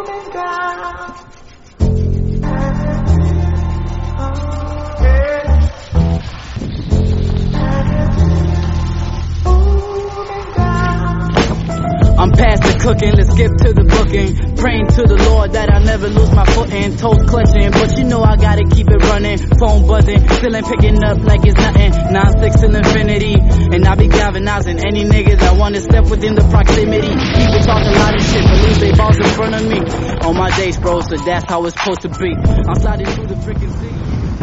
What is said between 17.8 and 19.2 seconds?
you know I gotta keep it